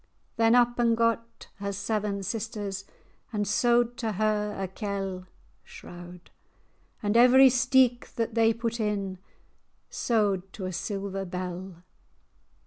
[#] 0.19 0.29
oak. 0.31 0.37
Then 0.37 0.55
up 0.55 0.79
and 0.79 0.97
gat 0.97 1.49
her 1.57 1.71
seven 1.71 2.23
sisters, 2.23 2.85
And 3.31 3.47
sewed 3.47 3.97
to 3.97 4.13
her 4.13 4.55
a 4.59 4.67
kell,[#] 4.67 5.27
And 7.03 7.15
every 7.15 7.49
steek[#] 7.51 8.15
that 8.15 8.33
they 8.33 8.51
put 8.51 8.79
in 8.79 9.19
Sewed 9.91 10.51
to 10.53 10.65
a 10.65 10.73
siller 10.73 11.23
bell. 11.25 11.83